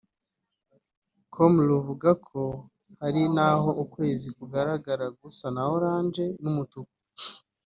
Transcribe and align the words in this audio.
com 1.33 1.53
ruvuga 1.69 2.09
ko 2.27 2.41
hari 3.01 3.21
n’aho 3.35 3.69
ukwezi 3.83 4.27
kugaragara 4.37 5.05
gusa 5.19 5.45
na 5.55 5.61
Orange 5.75 6.23
n’umutuku 6.41 6.95